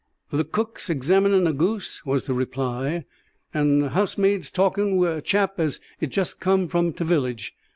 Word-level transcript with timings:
"The 0.31 0.43
cook's 0.43 0.89
examinin' 0.89 1.45
a 1.47 1.53
goose," 1.53 2.03
was 2.07 2.25
the 2.25 2.33
reply, 2.33 3.05
"and 3.53 3.79
the 3.79 3.89
housemaid's 3.89 4.49
talking 4.49 4.97
wi' 4.97 5.17
a 5.17 5.21
chap 5.21 5.59
as 5.59 5.79
is 5.99 6.09
just 6.09 6.39
come 6.39 6.67
from 6.67 6.91
t' 6.91 7.03
village." 7.03 7.53